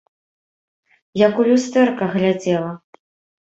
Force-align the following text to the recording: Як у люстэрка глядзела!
Як 1.27 1.33
у 1.43 1.45
люстэрка 1.49 2.09
глядзела! 2.17 2.73